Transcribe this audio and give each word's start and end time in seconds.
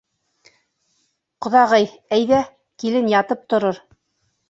—Ҡоҙағый, 1.47 1.87
әйҙә, 2.19 2.43
килен 2.85 3.15
ятып 3.17 3.49
торор. 3.55 3.83